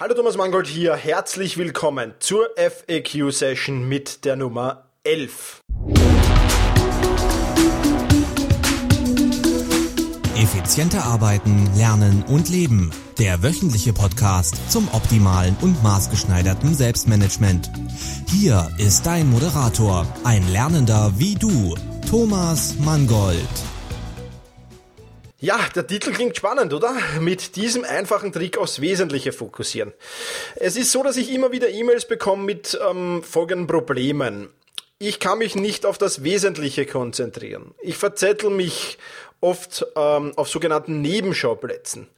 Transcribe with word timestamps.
Hallo 0.00 0.14
Thomas 0.14 0.38
Mangold 0.38 0.66
hier, 0.66 0.96
herzlich 0.96 1.58
willkommen 1.58 2.14
zur 2.20 2.48
FAQ-Session 2.56 3.86
mit 3.86 4.24
der 4.24 4.34
Nummer 4.34 4.84
11. 5.04 5.60
Effizienter 10.38 11.04
arbeiten, 11.04 11.68
lernen 11.76 12.24
und 12.26 12.48
leben. 12.48 12.90
Der 13.18 13.42
wöchentliche 13.42 13.92
Podcast 13.92 14.70
zum 14.70 14.88
optimalen 14.92 15.54
und 15.60 15.82
maßgeschneiderten 15.82 16.74
Selbstmanagement. 16.74 17.70
Hier 18.26 18.70
ist 18.78 19.04
dein 19.04 19.28
Moderator, 19.28 20.06
ein 20.24 20.50
Lernender 20.50 21.12
wie 21.18 21.34
du, 21.34 21.74
Thomas 22.08 22.76
Mangold. 22.78 23.69
Ja, 25.42 25.58
der 25.74 25.86
Titel 25.86 26.12
klingt 26.12 26.36
spannend, 26.36 26.74
oder? 26.74 26.94
Mit 27.18 27.56
diesem 27.56 27.82
einfachen 27.84 28.30
Trick 28.30 28.58
aufs 28.58 28.82
Wesentliche 28.82 29.32
fokussieren. 29.32 29.94
Es 30.56 30.76
ist 30.76 30.92
so, 30.92 31.02
dass 31.02 31.16
ich 31.16 31.32
immer 31.32 31.50
wieder 31.50 31.70
E-Mails 31.70 32.06
bekomme 32.06 32.44
mit 32.44 32.78
ähm, 32.86 33.22
folgenden 33.22 33.66
Problemen. 33.66 34.50
Ich 34.98 35.18
kann 35.18 35.38
mich 35.38 35.56
nicht 35.56 35.86
auf 35.86 35.96
das 35.96 36.24
Wesentliche 36.24 36.84
konzentrieren. 36.84 37.74
Ich 37.80 37.96
verzettel 37.96 38.50
mich 38.50 38.98
oft 39.40 39.86
ähm, 39.96 40.34
auf 40.36 40.50
sogenannten 40.50 41.00
Nebenschauplätzen. 41.00 42.08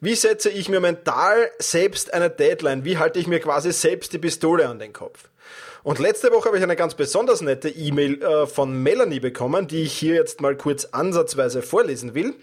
Wie 0.00 0.16
setze 0.16 0.50
ich 0.50 0.68
mir 0.68 0.80
mental 0.80 1.52
selbst 1.60 2.12
eine 2.12 2.28
Deadline? 2.28 2.84
Wie 2.84 2.98
halte 2.98 3.20
ich 3.20 3.28
mir 3.28 3.38
quasi 3.38 3.70
selbst 3.70 4.12
die 4.12 4.18
Pistole 4.18 4.68
an 4.68 4.80
den 4.80 4.92
Kopf? 4.92 5.28
Und 5.84 6.00
letzte 6.00 6.32
Woche 6.32 6.46
habe 6.46 6.56
ich 6.56 6.64
eine 6.64 6.74
ganz 6.74 6.96
besonders 6.96 7.40
nette 7.40 7.68
E-Mail 7.68 8.20
äh, 8.20 8.46
von 8.48 8.82
Melanie 8.82 9.20
bekommen, 9.20 9.68
die 9.68 9.82
ich 9.82 9.92
hier 9.92 10.14
jetzt 10.14 10.40
mal 10.40 10.56
kurz 10.56 10.86
ansatzweise 10.86 11.62
vorlesen 11.62 12.16
will. 12.16 12.34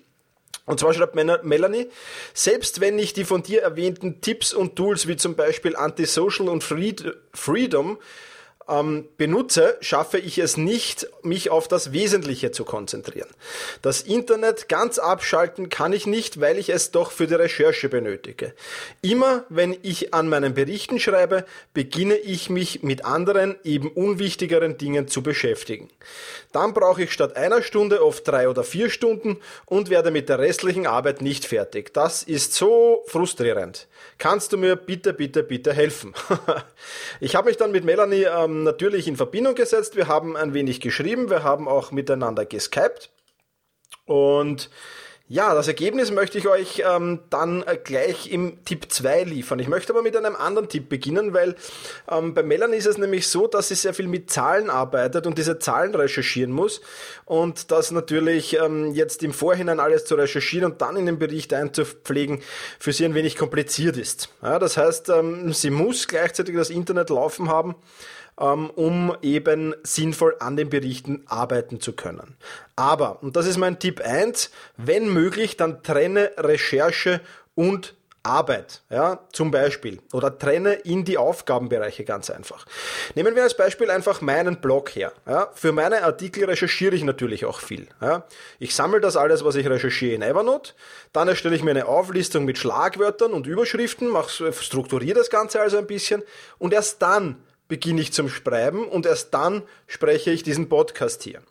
Und 0.65 0.79
zwar 0.79 0.93
schreibt 0.93 1.15
Melanie, 1.15 1.88
selbst 2.33 2.81
wenn 2.81 2.99
ich 2.99 3.13
die 3.13 3.25
von 3.25 3.43
dir 3.43 3.61
erwähnten 3.61 4.21
Tipps 4.21 4.53
und 4.53 4.75
Tools 4.75 5.07
wie 5.07 5.15
zum 5.15 5.35
Beispiel 5.35 5.75
Antisocial 5.75 6.49
und 6.49 6.63
Freedom 6.63 7.97
ähm, 8.67 9.07
benutze, 9.17 9.77
schaffe 9.81 10.17
ich 10.17 10.37
es 10.37 10.57
nicht, 10.57 11.07
mich 11.23 11.49
auf 11.49 11.67
das 11.67 11.91
Wesentliche 11.91 12.51
zu 12.51 12.65
konzentrieren. 12.65 13.29
Das 13.81 14.01
Internet 14.01 14.70
ganz 14.70 14.99
abschalten 14.99 15.70
kann 15.70 15.93
ich 15.93 16.07
nicht, 16.07 16.40
weil 16.40 16.57
ich 16.57 16.70
es 16.70 16.91
doch 16.91 17.12
für 17.12 17.27
die 17.27 17.35
Recherche 17.35 17.90
benötige. 17.90 18.53
Immer 19.01 19.45
wenn 19.49 19.77
ich 19.81 20.13
an 20.13 20.29
meinen 20.29 20.53
Berichten 20.53 20.99
schreibe, 20.99 21.45
beginne 21.73 22.15
ich 22.15 22.49
mich 22.49 22.84
mit 22.84 23.05
anderen, 23.05 23.55
eben 23.63 23.90
unwichtigeren 23.90 24.77
Dingen 24.77 25.07
zu 25.07 25.23
beschäftigen. 25.23 25.90
Dann 26.51 26.73
brauche 26.73 27.03
ich 27.03 27.12
statt 27.12 27.35
einer 27.35 27.62
Stunde 27.62 28.03
oft 28.03 28.27
drei 28.27 28.49
oder 28.49 28.63
vier 28.63 28.90
Stunden 28.90 29.37
und 29.65 29.90
werde 29.90 30.12
mit 30.12 30.29
der 30.29 30.40
restlichen 30.40 30.87
Arbeit 30.87 31.21
nicht 31.21 31.46
fertig. 31.46 31.93
Das 31.93 32.23
ist 32.23 32.53
so 32.53 33.03
frustrierend. 33.07 33.87
Kannst 34.18 34.53
du 34.53 34.57
mir 34.57 34.75
bitte, 34.75 35.13
bitte, 35.13 35.43
bitte 35.43 35.73
helfen? 35.73 36.13
ich 37.20 37.35
habe 37.35 37.49
mich 37.49 37.57
dann 37.57 37.71
mit 37.71 37.85
Melanie 37.85 38.25
ähm, 38.25 38.51
natürlich 38.52 39.07
in 39.07 39.18
Verbindung 39.18 39.55
gesetzt. 39.55 39.96
Wir 39.96 40.07
haben 40.07 40.38
ein 40.38 40.54
wenig 40.54 40.82
geschrieben, 40.82 41.30
wir 41.30 41.44
haben 41.44 41.68
auch 41.68 41.91
miteinander 41.91 42.46
geskypt. 42.46 43.12
Und 44.05 44.70
ja, 45.34 45.55
das 45.55 45.70
Ergebnis 45.70 46.12
möchte 46.12 46.38
ich 46.38 46.49
euch 46.49 46.84
ähm, 46.85 47.21
dann 47.30 47.63
gleich 47.85 48.30
im 48.30 48.66
Tipp 48.66 48.91
2 48.91 49.24
liefern. 49.24 49.60
Ich 49.60 49.70
möchte 49.70 49.93
aber 49.93 50.02
mit 50.02 50.18
einem 50.18 50.35
anderen 50.35 50.68
Tipp 50.68 50.90
beginnen, 50.90 51.34
weil 51.34 51.55
ähm, 52.10 52.34
bei 52.34 52.43
Melanie 52.43 52.76
ist 52.76 52.85
es 52.85 52.98
nämlich 52.98 53.30
so, 53.30 53.48
dass 53.48 53.70
sie 53.70 53.76
sehr 53.76 53.93
viel 53.93 54.10
mit 54.10 54.30
Zahlen 54.30 54.70
arbeitet 54.70 55.26
und 55.26 55.38
diese 55.38 55.58
Zahlen 55.58 55.96
recherchieren 55.96 56.52
muss 56.52 56.82
und 57.24 57.71
das 57.71 57.91
natürlich 57.91 58.58
ähm, 58.60 58.93
jetzt 58.93 59.24
im 59.24 59.32
Vorhinein 59.32 59.80
alles 59.80 60.04
zu 60.04 60.15
recherchieren 60.15 60.70
und 60.70 60.82
dann 60.82 60.98
in 60.98 61.05
den 61.05 61.18
Bericht 61.18 61.54
einzupflegen 61.54 62.41
für 62.77 62.91
sie 62.91 63.05
ein 63.05 63.15
wenig 63.15 63.38
kompliziert 63.38 63.96
ist. 63.96 64.28
Ja, 64.41 64.59
das 64.59 64.75
heißt, 64.75 65.08
ähm, 65.08 65.53
sie 65.53 65.69
muss 65.69 66.09
gleichzeitig 66.09 66.58
das 66.58 66.69
Internet 66.69 67.09
laufen 67.09 67.47
haben 67.47 67.75
ähm, 67.75 67.80
um 68.41 69.16
eben 69.22 69.75
sinnvoll 69.84 70.35
an 70.39 70.57
den 70.57 70.69
Berichten 70.69 71.23
arbeiten 71.28 71.79
zu 71.79 71.94
können. 71.94 72.35
Aber, 72.75 73.22
und 73.22 73.35
das 73.35 73.46
ist 73.46 73.57
mein 73.57 73.79
Tipp 73.79 74.02
1, 74.02 74.52
wenn 74.78 75.12
möglich, 75.13 75.57
dann 75.57 75.84
trenne 75.84 76.31
Recherche 76.38 77.22
und 77.56 77.96
Arbeit, 78.24 78.84
ja, 78.91 79.19
zum 79.31 79.50
Beispiel, 79.50 80.00
oder 80.13 80.38
trenne 80.38 80.74
in 80.74 81.06
die 81.06 81.18
Aufgabenbereiche 81.18 82.03
ganz 82.03 82.30
einfach. 82.30 82.68
Nehmen 83.16 83.35
wir 83.35 83.41
als 83.41 83.57
Beispiel 83.57 83.90
einfach 83.90 84.22
meinen 84.22 84.62
Blog 84.62 84.96
her. 84.96 85.12
Ja. 85.28 85.50
Für 85.56 85.72
meine 85.72 86.03
Artikel 86.03 86.46
recherchiere 86.46 86.94
ich 86.94 87.03
natürlich 87.03 87.46
auch 87.46 87.59
viel. 87.59 87.88
Ja. 88.00 88.25
Ich 88.59 88.75
sammle 88.75 89.01
das 89.01 89.18
alles, 89.18 89.44
was 89.44 89.56
ich 89.56 89.68
recherchiere 89.68 90.13
in 90.13 90.22
Evernote, 90.22 90.74
dann 91.13 91.28
erstelle 91.30 91.56
ich 91.56 91.63
mir 91.63 91.72
eine 91.72 91.88
Auflistung 91.88 92.46
mit 92.46 92.59
Schlagwörtern 92.59 93.34
und 93.34 93.47
Überschriften, 93.47 94.16
strukturiere 94.51 95.18
das 95.18 95.31
Ganze 95.31 95.59
also 95.59 95.80
ein 95.80 95.88
bisschen 95.88 96.22
und 96.59 96.74
erst 96.74 97.01
dann 97.01 97.38
beginne 97.72 98.02
ich 98.02 98.12
zum 98.12 98.28
Schreiben 98.28 98.86
und 98.86 99.06
erst 99.06 99.34
dann 99.34 99.62
spreche 99.88 100.30
ich 100.30 100.44
diesen 100.44 100.68
Podcast 100.68 101.24
hier. 101.24 101.42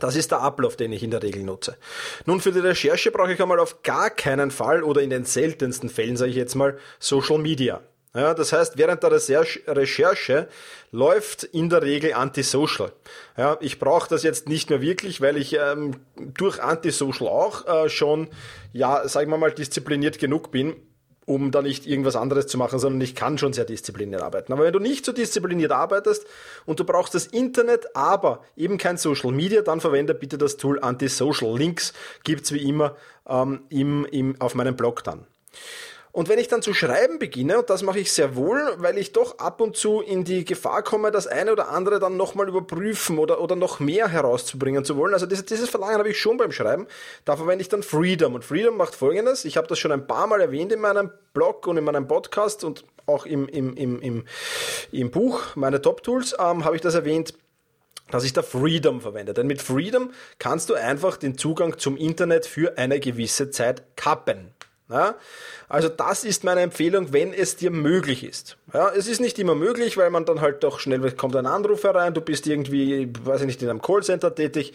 Das 0.00 0.16
ist 0.16 0.32
der 0.32 0.40
Ablauf, 0.40 0.74
den 0.74 0.90
ich 0.90 1.04
in 1.04 1.12
der 1.12 1.22
Regel 1.22 1.44
nutze. 1.44 1.76
Nun, 2.24 2.40
für 2.40 2.50
die 2.50 2.58
Recherche 2.58 3.12
brauche 3.12 3.32
ich 3.32 3.40
einmal 3.40 3.60
auf 3.60 3.84
gar 3.84 4.10
keinen 4.10 4.50
Fall 4.50 4.82
oder 4.82 5.02
in 5.02 5.10
den 5.10 5.24
seltensten 5.24 5.88
Fällen, 5.88 6.16
sage 6.16 6.32
ich 6.32 6.36
jetzt 6.36 6.56
mal, 6.56 6.76
Social 6.98 7.38
Media. 7.38 7.80
Ja, 8.12 8.34
das 8.34 8.52
heißt, 8.52 8.76
während 8.76 9.04
der 9.04 9.12
Recherche 9.12 10.48
läuft 10.90 11.44
in 11.44 11.70
der 11.70 11.82
Regel 11.82 12.14
Antisocial. 12.14 12.90
Ja, 13.36 13.56
ich 13.60 13.78
brauche 13.78 14.08
das 14.08 14.24
jetzt 14.24 14.48
nicht 14.48 14.68
mehr 14.68 14.80
wirklich, 14.80 15.20
weil 15.20 15.36
ich 15.36 15.52
ähm, 15.52 16.00
durch 16.16 16.60
Antisocial 16.60 17.30
auch 17.30 17.84
äh, 17.84 17.88
schon, 17.88 18.30
ja, 18.72 19.06
sagen 19.06 19.30
wir 19.30 19.38
mal, 19.38 19.52
diszipliniert 19.52 20.18
genug 20.18 20.50
bin, 20.50 20.74
um 21.26 21.50
da 21.50 21.60
nicht 21.60 21.86
irgendwas 21.86 22.16
anderes 22.16 22.46
zu 22.46 22.56
machen, 22.56 22.78
sondern 22.78 23.00
ich 23.00 23.14
kann 23.14 23.36
schon 23.36 23.52
sehr 23.52 23.64
diszipliniert 23.64 24.22
arbeiten. 24.22 24.52
Aber 24.52 24.64
wenn 24.64 24.72
du 24.72 24.78
nicht 24.78 25.04
so 25.04 25.12
diszipliniert 25.12 25.72
arbeitest 25.72 26.24
und 26.64 26.80
du 26.80 26.84
brauchst 26.84 27.14
das 27.14 27.26
Internet, 27.26 27.94
aber 27.94 28.42
eben 28.56 28.78
kein 28.78 28.96
Social 28.96 29.32
Media, 29.32 29.60
dann 29.62 29.80
verwende 29.80 30.14
bitte 30.14 30.38
das 30.38 30.56
Tool 30.56 30.80
Antisocial. 30.80 31.58
Links 31.58 31.92
gibt's 32.24 32.52
wie 32.52 32.68
immer 32.68 32.96
ähm, 33.28 33.62
im, 33.68 34.06
im, 34.06 34.40
auf 34.40 34.54
meinem 34.54 34.76
Blog 34.76 35.02
dann. 35.02 35.26
Und 36.16 36.30
wenn 36.30 36.38
ich 36.38 36.48
dann 36.48 36.62
zu 36.62 36.72
schreiben 36.72 37.18
beginne, 37.18 37.58
und 37.58 37.68
das 37.68 37.82
mache 37.82 37.98
ich 37.98 38.10
sehr 38.10 38.36
wohl, 38.36 38.58
weil 38.78 38.96
ich 38.96 39.12
doch 39.12 39.38
ab 39.38 39.60
und 39.60 39.76
zu 39.76 40.00
in 40.00 40.24
die 40.24 40.46
Gefahr 40.46 40.82
komme, 40.82 41.10
das 41.10 41.26
eine 41.26 41.52
oder 41.52 41.68
andere 41.68 41.98
dann 41.98 42.16
nochmal 42.16 42.48
überprüfen 42.48 43.18
oder, 43.18 43.38
oder 43.38 43.54
noch 43.54 43.80
mehr 43.80 44.08
herauszubringen 44.08 44.82
zu 44.82 44.96
wollen. 44.96 45.12
Also 45.12 45.26
dieses, 45.26 45.44
dieses 45.44 45.68
Verlangen 45.68 45.98
habe 45.98 46.08
ich 46.08 46.18
schon 46.18 46.38
beim 46.38 46.52
Schreiben. 46.52 46.86
Da 47.26 47.36
verwende 47.36 47.60
ich 47.60 47.68
dann 47.68 47.82
Freedom. 47.82 48.32
Und 48.32 48.46
Freedom 48.46 48.78
macht 48.78 48.94
folgendes. 48.94 49.44
Ich 49.44 49.58
habe 49.58 49.66
das 49.66 49.78
schon 49.78 49.92
ein 49.92 50.06
paar 50.06 50.26
Mal 50.26 50.40
erwähnt 50.40 50.72
in 50.72 50.80
meinem 50.80 51.10
Blog 51.34 51.66
und 51.66 51.76
in 51.76 51.84
meinem 51.84 52.08
Podcast 52.08 52.64
und 52.64 52.86
auch 53.04 53.26
im, 53.26 53.46
im, 53.48 53.76
im, 53.76 54.00
im, 54.00 54.24
im 54.92 55.10
Buch, 55.10 55.54
meine 55.54 55.82
Top 55.82 56.02
Tools, 56.02 56.34
ähm, 56.38 56.64
habe 56.64 56.76
ich 56.76 56.80
das 56.80 56.94
erwähnt 56.94 57.34
dass 58.10 58.22
ich 58.22 58.32
da 58.32 58.40
Freedom 58.40 59.02
verwende. 59.02 59.34
Denn 59.34 59.48
mit 59.48 59.60
Freedom 59.60 60.12
kannst 60.38 60.70
du 60.70 60.74
einfach 60.74 61.16
den 61.16 61.36
Zugang 61.36 61.76
zum 61.76 61.96
Internet 61.96 62.46
für 62.46 62.78
eine 62.78 63.00
gewisse 63.00 63.50
Zeit 63.50 63.96
kappen. 63.96 64.55
Ja? 64.88 65.16
Also 65.68 65.88
das 65.88 66.24
ist 66.24 66.44
meine 66.44 66.60
Empfehlung, 66.60 67.12
wenn 67.12 67.32
es 67.32 67.56
dir 67.56 67.70
möglich 67.70 68.22
ist. 68.22 68.56
Ja, 68.72 68.90
es 68.90 69.08
ist 69.08 69.20
nicht 69.20 69.38
immer 69.38 69.54
möglich, 69.54 69.96
weil 69.96 70.10
man 70.10 70.24
dann 70.24 70.40
halt 70.40 70.62
doch 70.62 70.78
schnell 70.78 71.10
kommt 71.12 71.34
ein 71.34 71.46
Anruf 71.46 71.82
herein, 71.82 72.14
du 72.14 72.20
bist 72.20 72.46
irgendwie, 72.46 73.12
weiß 73.24 73.40
ich 73.40 73.46
nicht, 73.46 73.62
in 73.62 73.68
einem 73.68 73.82
Callcenter 73.82 74.34
tätig, 74.34 74.74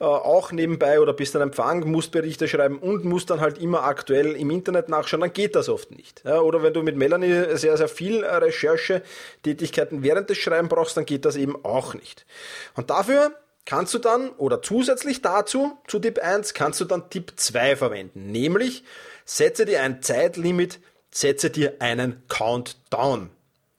äh, 0.00 0.04
auch 0.04 0.52
nebenbei 0.52 1.00
oder 1.00 1.12
bist 1.12 1.34
einem 1.34 1.48
Empfang, 1.48 1.90
musst 1.90 2.12
Berichte 2.12 2.46
schreiben 2.46 2.78
und 2.78 3.04
musst 3.04 3.30
dann 3.30 3.40
halt 3.40 3.58
immer 3.58 3.82
aktuell 3.82 4.36
im 4.36 4.50
Internet 4.50 4.88
nachschauen, 4.88 5.22
dann 5.22 5.32
geht 5.32 5.56
das 5.56 5.68
oft 5.68 5.90
nicht. 5.90 6.22
Ja, 6.24 6.40
oder 6.40 6.62
wenn 6.62 6.72
du 6.72 6.82
mit 6.82 6.96
Melanie 6.96 7.56
sehr, 7.56 7.76
sehr 7.76 7.88
viel 7.88 8.24
Recherchetätigkeiten 8.24 10.02
während 10.02 10.30
des 10.30 10.38
Schreiben 10.38 10.68
brauchst, 10.68 10.96
dann 10.96 11.04
geht 11.04 11.24
das 11.24 11.36
eben 11.36 11.64
auch 11.64 11.94
nicht. 11.94 12.26
Und 12.74 12.90
dafür 12.90 13.32
kannst 13.68 13.92
du 13.92 13.98
dann, 13.98 14.30
oder 14.30 14.62
zusätzlich 14.62 15.20
dazu, 15.20 15.76
zu 15.86 15.98
Tipp 15.98 16.18
1, 16.20 16.54
kannst 16.54 16.80
du 16.80 16.86
dann 16.86 17.10
Tipp 17.10 17.34
2 17.36 17.76
verwenden, 17.76 18.32
nämlich 18.32 18.82
setze 19.26 19.66
dir 19.66 19.82
ein 19.82 20.02
Zeitlimit, 20.02 20.80
setze 21.10 21.50
dir 21.50 21.74
einen 21.80 22.22
Countdown. 22.28 23.28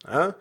Ja? 0.05 0.35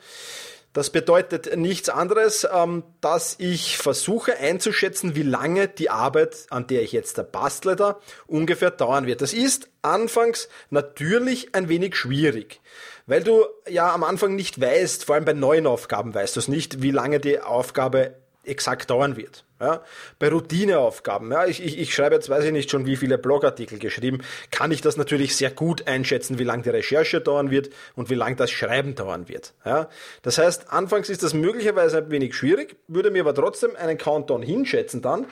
Das 0.75 0.91
bedeutet 0.91 1.57
nichts 1.57 1.89
anderes, 1.89 2.47
ähm, 2.55 2.83
dass 3.01 3.37
ich 3.39 3.79
versuche 3.79 4.37
einzuschätzen, 4.37 5.17
wie 5.17 5.23
lange 5.23 5.67
die 5.67 5.89
Arbeit, 5.89 6.47
an 6.51 6.67
der 6.67 6.83
ich 6.83 6.93
jetzt 6.93 7.33
bastle 7.33 7.75
da, 7.75 7.99
ungefähr 8.27 8.71
dauern 8.71 9.07
wird. 9.07 9.23
Das 9.23 9.33
ist 9.33 9.71
anfangs 9.81 10.51
natürlich 10.69 11.55
ein 11.55 11.71
wenig 11.71 11.97
schwierig, 11.97 12.61
weil 13.07 13.25
du 13.25 13.47
ja 13.67 13.95
am 13.95 14.05
Anfang 14.05 14.37
nicht 14.37 14.61
weißt, 14.61 15.07
vor 15.07 15.15
allem 15.15 15.25
bei 15.25 15.33
neuen 15.33 15.67
Aufgaben 15.67 16.13
weißt 16.13 16.37
du 16.37 16.41
es 16.41 16.49
nicht, 16.49 16.83
wie 16.83 16.91
lange 16.91 17.19
die 17.19 17.41
Aufgabe 17.41 18.15
exakt 18.45 18.91
dauern 18.91 19.17
wird. 19.17 19.45
Ja, 19.61 19.83
bei 20.21 20.29
Routineaufgaben, 20.29 21.33
ja, 21.33 21.47
ich, 21.47 21.65
ich, 21.65 21.79
ich 21.79 21.93
schreibe 21.93 22.15
jetzt, 22.15 22.29
weiß 22.29 22.45
ich 22.45 22.53
nicht 22.53 22.71
schon, 22.71 22.87
wie 22.87 22.95
viele 22.97 23.19
Blogartikel 23.19 23.81
geschrieben, 23.81 24.23
kann 24.53 24.71
ich 24.71 24.83
das 24.83 24.97
natürlich 24.97 25.35
sehr 25.35 25.51
gut 25.51 25.89
einschätzen, 25.89 26.39
wie 26.39 26.45
lange 26.45 26.63
die 26.63 26.71
Recherche 26.71 27.21
dauern 27.21 27.51
wird 27.51 27.71
und 27.97 28.09
wie 28.09 28.15
lange 28.15 28.37
das 28.37 28.53
Schreiben 28.53 28.95
dauern 28.95 29.29
wird. 29.29 29.55
Ja, 29.65 29.89
das 30.23 30.39
heißt, 30.39 30.73
anfangs 30.73 31.09
ist 31.09 31.25
das 31.25 31.35
möglicherweise 31.35 31.99
ein 31.99 32.11
wenig 32.11 32.37
schwierig, 32.37 32.77
würde 32.87 33.11
mir 33.11 33.23
aber 33.23 33.35
trotzdem 33.35 33.75
einen 33.75 33.99
Countdown 33.99 34.43
hinschätzen 34.43 35.03
dann 35.03 35.27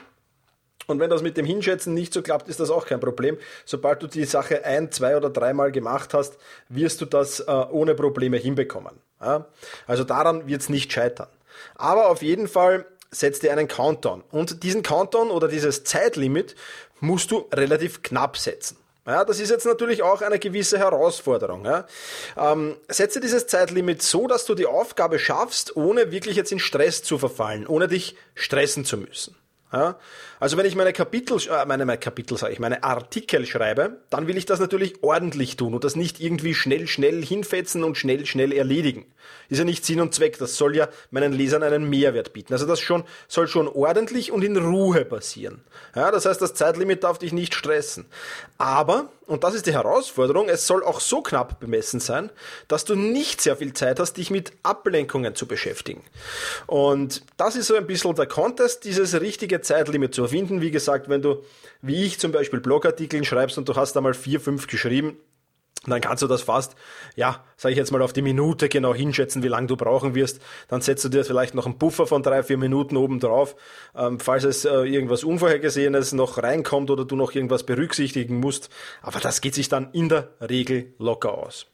Und 0.87 0.99
wenn 0.99 1.09
das 1.09 1.21
mit 1.21 1.37
dem 1.37 1.45
Hinschätzen 1.45 1.93
nicht 1.93 2.13
so 2.13 2.21
klappt, 2.21 2.47
ist 2.47 2.59
das 2.59 2.69
auch 2.69 2.85
kein 2.85 2.99
Problem. 2.99 3.37
Sobald 3.65 4.01
du 4.01 4.07
die 4.07 4.25
Sache 4.25 4.63
ein, 4.65 4.91
zwei 4.91 5.17
oder 5.17 5.29
dreimal 5.29 5.71
gemacht 5.71 6.13
hast, 6.13 6.37
wirst 6.69 7.01
du 7.01 7.05
das 7.05 7.41
äh, 7.41 7.51
ohne 7.51 7.93
Probleme 7.93 8.37
hinbekommen. 8.37 8.93
Ja? 9.21 9.47
Also 9.85 10.03
daran 10.03 10.47
wird 10.47 10.61
es 10.61 10.69
nicht 10.69 10.91
scheitern. 10.91 11.27
Aber 11.75 12.09
auf 12.09 12.21
jeden 12.21 12.47
Fall 12.47 12.85
setz 13.11 13.39
dir 13.39 13.51
einen 13.51 13.67
Countdown. 13.67 14.23
Und 14.31 14.63
diesen 14.63 14.83
Countdown 14.83 15.31
oder 15.31 15.47
dieses 15.47 15.83
Zeitlimit 15.83 16.55
musst 16.99 17.31
du 17.31 17.47
relativ 17.53 18.01
knapp 18.01 18.37
setzen. 18.37 18.77
Ja, 19.05 19.23
das 19.23 19.39
ist 19.39 19.49
jetzt 19.49 19.65
natürlich 19.65 20.03
auch 20.03 20.21
eine 20.21 20.37
gewisse 20.37 20.77
Herausforderung. 20.77 21.63
Ja. 21.63 21.87
Ähm, 22.35 22.75
setze 22.89 23.21
dieses 23.21 23.47
Zeitlimit 23.47 24.01
so, 24.01 24.27
dass 24.27 24.43
du 24.43 24.53
die 24.53 24.65
Aufgabe 24.65 25.17
schaffst, 25.17 25.77
ohne 25.77 26.11
wirklich 26.11 26.35
jetzt 26.35 26.51
in 26.51 26.59
Stress 26.59 27.03
zu 27.03 27.17
verfallen, 27.17 27.65
ohne 27.67 27.87
dich 27.87 28.17
stressen 28.35 28.83
zu 28.83 28.97
müssen. 28.97 29.35
Ja? 29.71 29.97
Also 30.39 30.57
wenn 30.57 30.65
ich 30.65 30.75
meine 30.75 30.93
Kapitel, 30.93 31.37
äh, 31.49 31.65
meine, 31.65 31.85
meine 31.85 31.99
Kapitel 31.99 32.37
sage 32.37 32.53
ich, 32.53 32.59
meine 32.59 32.83
Artikel 32.83 33.45
schreibe, 33.45 33.97
dann 34.09 34.27
will 34.27 34.37
ich 34.37 34.45
das 34.45 34.59
natürlich 34.59 35.03
ordentlich 35.03 35.57
tun 35.57 35.73
und 35.73 35.83
das 35.83 35.95
nicht 35.95 36.19
irgendwie 36.19 36.53
schnell, 36.53 36.87
schnell 36.87 37.23
hinfetzen 37.23 37.83
und 37.83 37.97
schnell, 37.97 38.25
schnell 38.25 38.53
erledigen. 38.53 39.05
Ist 39.49 39.59
ja 39.59 39.63
nicht 39.63 39.85
Sinn 39.85 40.01
und 40.01 40.13
Zweck. 40.13 40.37
Das 40.37 40.55
soll 40.57 40.75
ja 40.75 40.89
meinen 41.11 41.31
Lesern 41.31 41.63
einen 41.63 41.89
Mehrwert 41.89 42.33
bieten. 42.33 42.53
Also 42.53 42.65
das 42.65 42.79
schon, 42.79 43.03
soll 43.27 43.47
schon 43.47 43.67
ordentlich 43.67 44.31
und 44.31 44.43
in 44.43 44.57
Ruhe 44.57 45.05
passieren. 45.05 45.63
Ja, 45.95 46.11
das 46.11 46.25
heißt, 46.25 46.41
das 46.41 46.53
Zeitlimit 46.53 47.03
darf 47.03 47.17
dich 47.17 47.33
nicht 47.33 47.55
stressen. 47.55 48.05
Aber, 48.57 49.09
und 49.25 49.43
das 49.43 49.53
ist 49.53 49.65
die 49.65 49.73
Herausforderung, 49.73 50.49
es 50.49 50.67
soll 50.67 50.83
auch 50.83 50.99
so 50.99 51.21
knapp 51.21 51.59
bemessen 51.59 51.99
sein, 51.99 52.29
dass 52.67 52.85
du 52.85 52.95
nicht 52.95 53.41
sehr 53.41 53.57
viel 53.57 53.73
Zeit 53.73 53.99
hast, 53.99 54.13
dich 54.13 54.31
mit 54.31 54.51
Ablenkungen 54.63 55.35
zu 55.35 55.47
beschäftigen. 55.47 56.03
Und 56.65 57.23
das 57.37 57.55
ist 57.55 57.67
so 57.67 57.75
ein 57.75 57.87
bisschen 57.87 58.15
der 58.15 58.27
Contest, 58.27 58.83
dieses 58.83 59.19
richtige 59.19 59.56
Zeitlimit 59.61 60.13
zu 60.13 60.23
erfinden. 60.23 60.61
Wie 60.61 60.71
gesagt, 60.71 61.09
wenn 61.09 61.21
du, 61.21 61.43
wie 61.81 62.05
ich 62.05 62.19
zum 62.19 62.31
Beispiel 62.31 62.59
Blogartikeln 62.59 63.23
schreibst 63.23 63.57
und 63.57 63.67
du 63.69 63.75
hast 63.75 63.93
da 63.93 64.01
mal 64.01 64.13
vier, 64.13 64.39
fünf 64.39 64.67
geschrieben, 64.67 65.17
dann 65.85 66.01
kannst 66.01 66.23
du 66.23 66.27
das 66.27 66.41
fast, 66.41 66.75
ja, 67.15 67.43
sage 67.55 67.73
ich 67.73 67.77
jetzt 67.77 67.91
mal 67.91 68.01
auf 68.01 68.11
die 68.11 68.21
Minute 68.21 68.67
genau 68.67 68.93
hinschätzen, 68.93 69.43
wie 69.43 69.47
lange 69.47 69.67
du 69.67 69.77
brauchen 69.77 70.15
wirst. 70.15 70.41
Dann 70.67 70.81
setzt 70.81 71.05
du 71.05 71.09
dir 71.09 71.23
vielleicht 71.23 71.55
noch 71.55 71.65
einen 71.65 71.77
Puffer 71.77 72.07
von 72.07 72.23
drei, 72.23 72.43
vier 72.43 72.57
Minuten 72.57 72.97
oben 72.97 73.19
drauf, 73.19 73.55
ähm, 73.95 74.19
falls 74.19 74.43
es 74.43 74.65
äh, 74.65 74.69
irgendwas 74.69 75.23
Unvorhergesehenes 75.23 76.13
noch 76.13 76.41
reinkommt 76.41 76.89
oder 76.89 77.05
du 77.05 77.15
noch 77.15 77.33
irgendwas 77.33 77.63
berücksichtigen 77.63 78.39
musst. 78.39 78.69
Aber 79.01 79.19
das 79.19 79.39
geht 79.39 79.55
sich 79.55 79.69
dann 79.69 79.91
in 79.93 80.09
der 80.09 80.29
Regel 80.41 80.93
locker 80.97 81.37
aus. 81.37 81.67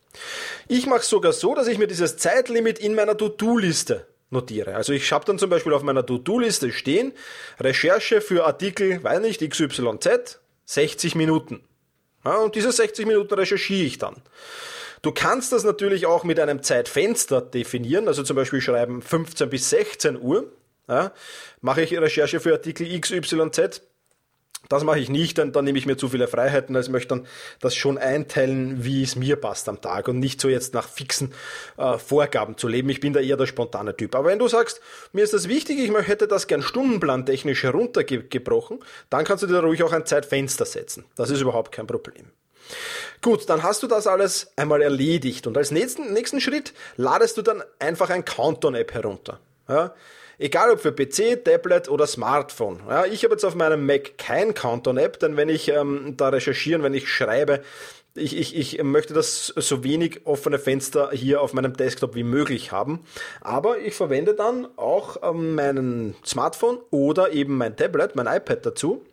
Ich 0.67 0.85
mache 0.85 1.03
sogar 1.03 1.33
so, 1.33 1.55
dass 1.55 1.67
ich 1.67 1.79
mir 1.79 1.87
dieses 1.87 2.17
Zeitlimit 2.17 2.77
in 2.77 2.93
meiner 2.93 3.17
To-Do-Liste 3.17 4.05
notiere. 4.33 4.75
Also 4.75 4.91
ich 4.91 5.11
habe 5.11 5.25
dann 5.25 5.39
zum 5.39 5.49
Beispiel 5.49 5.73
auf 5.73 5.83
meiner 5.83 6.05
To-Do-Liste 6.05 6.71
stehen, 6.71 7.13
Recherche 7.59 8.19
für 8.19 8.45
Artikel, 8.45 9.01
weiß 9.03 9.21
nicht, 9.21 9.47
XYZ, 9.47 10.39
60 10.65 11.15
Minuten. 11.15 11.63
Ja, 12.25 12.37
und 12.37 12.55
diese 12.55 12.71
60 12.71 13.05
Minuten 13.05 13.33
recherchiere 13.33 13.85
ich 13.85 13.97
dann. 13.97 14.21
Du 15.01 15.11
kannst 15.11 15.51
das 15.51 15.63
natürlich 15.63 16.05
auch 16.05 16.23
mit 16.23 16.39
einem 16.39 16.63
Zeitfenster 16.63 17.41
definieren, 17.41 18.07
also 18.07 18.23
zum 18.23 18.35
Beispiel 18.35 18.61
schreiben 18.61 19.01
15 19.01 19.49
bis 19.49 19.69
16 19.69 20.19
Uhr. 20.19 20.51
Ja, 20.87 21.13
mache 21.61 21.81
ich 21.81 21.97
Recherche 21.97 22.41
für 22.41 22.53
Artikel 22.53 22.99
XYZ, 22.99 23.81
das 24.69 24.83
mache 24.83 24.99
ich 24.99 25.09
nicht, 25.09 25.37
denn 25.37 25.51
dann 25.51 25.65
nehme 25.65 25.77
ich 25.77 25.85
mir 25.85 25.97
zu 25.97 26.09
viele 26.09 26.27
Freiheiten. 26.27 26.75
Also 26.75 26.87
ich 26.87 26.91
möchte 26.91 27.09
dann 27.09 27.27
das 27.59 27.75
schon 27.75 27.97
einteilen, 27.97 28.83
wie 28.83 29.03
es 29.03 29.15
mir 29.15 29.35
passt 29.35 29.67
am 29.69 29.81
Tag 29.81 30.07
und 30.07 30.19
nicht 30.19 30.39
so 30.39 30.49
jetzt 30.49 30.73
nach 30.73 30.87
fixen 30.87 31.33
äh, 31.77 31.97
Vorgaben 31.97 32.57
zu 32.57 32.67
leben. 32.67 32.89
Ich 32.89 32.99
bin 32.99 33.13
da 33.13 33.19
eher 33.19 33.37
der 33.37 33.45
spontane 33.45 33.95
Typ. 33.95 34.15
Aber 34.15 34.29
wenn 34.29 34.39
du 34.39 34.47
sagst, 34.47 34.81
mir 35.11 35.23
ist 35.23 35.33
das 35.33 35.47
wichtig, 35.47 35.79
ich 35.79 36.07
hätte 36.07 36.27
das 36.27 36.47
gern 36.47 36.61
stundenplantechnisch 36.61 37.63
heruntergebrochen, 37.63 38.79
dann 39.09 39.25
kannst 39.25 39.43
du 39.43 39.47
dir 39.47 39.59
ruhig 39.59 39.83
auch 39.83 39.91
ein 39.91 40.05
Zeitfenster 40.05 40.65
setzen. 40.65 41.05
Das 41.15 41.29
ist 41.29 41.41
überhaupt 41.41 41.71
kein 41.71 41.87
Problem. 41.87 42.25
Gut, 43.21 43.49
dann 43.49 43.63
hast 43.63 43.83
du 43.83 43.87
das 43.87 44.07
alles 44.07 44.51
einmal 44.55 44.81
erledigt 44.81 45.47
und 45.47 45.57
als 45.57 45.71
nächsten, 45.71 46.13
nächsten 46.13 46.39
Schritt 46.39 46.73
ladest 46.95 47.37
du 47.37 47.41
dann 47.41 47.61
einfach 47.79 48.09
ein 48.09 48.25
Countdown-App 48.25 48.93
herunter. 48.93 49.39
Ja? 49.67 49.93
Egal 50.39 50.71
ob 50.71 50.79
für 50.79 50.91
PC, 50.91 51.43
Tablet 51.45 51.89
oder 51.89 52.07
Smartphone. 52.07 52.81
Ja, 52.89 53.05
ich 53.05 53.23
habe 53.23 53.35
jetzt 53.35 53.45
auf 53.45 53.55
meinem 53.55 53.85
Mac 53.85 54.17
kein 54.17 54.53
Countdown-App, 54.53 55.19
denn 55.19 55.37
wenn 55.37 55.47
ich 55.47 55.69
ähm, 55.69 56.15
da 56.17 56.29
recherchieren, 56.29 56.83
wenn 56.83 56.93
ich 56.93 57.07
schreibe, 57.07 57.61
ich, 58.15 58.37
ich, 58.37 58.55
ich 58.55 58.83
möchte 58.83 59.13
das 59.13 59.47
so 59.47 59.83
wenig 59.83 60.21
offene 60.25 60.59
Fenster 60.59 61.09
hier 61.11 61.41
auf 61.41 61.53
meinem 61.53 61.73
Desktop 61.73 62.15
wie 62.15 62.23
möglich 62.23 62.71
haben. 62.71 63.05
Aber 63.41 63.79
ich 63.79 63.95
verwende 63.95 64.35
dann 64.35 64.67
auch 64.75 65.17
ähm, 65.23 65.55
meinen 65.55 66.15
Smartphone 66.25 66.79
oder 66.91 67.31
eben 67.31 67.57
mein 67.57 67.75
Tablet, 67.75 68.15
mein 68.15 68.27
iPad 68.27 68.65
dazu, 68.65 69.03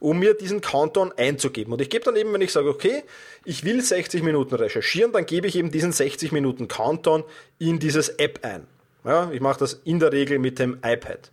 um 0.00 0.18
mir 0.18 0.34
diesen 0.34 0.60
Countdown 0.60 1.12
einzugeben. 1.16 1.72
Und 1.72 1.80
ich 1.80 1.88
gebe 1.88 2.04
dann 2.04 2.16
eben, 2.16 2.32
wenn 2.32 2.42
ich 2.42 2.52
sage, 2.52 2.68
okay, 2.68 3.04
ich 3.44 3.64
will 3.64 3.80
60 3.80 4.22
Minuten 4.22 4.54
recherchieren, 4.54 5.12
dann 5.12 5.24
gebe 5.26 5.46
ich 5.46 5.56
eben 5.56 5.70
diesen 5.70 5.92
60 5.92 6.32
Minuten 6.32 6.68
Countdown 6.68 7.24
in 7.58 7.78
dieses 7.78 8.08
App 8.10 8.40
ein. 8.42 8.66
Ja, 9.04 9.30
ich 9.32 9.40
mache 9.40 9.58
das 9.58 9.74
in 9.84 9.98
der 9.98 10.12
Regel 10.12 10.38
mit 10.38 10.58
dem 10.58 10.78
iPad. 10.84 11.30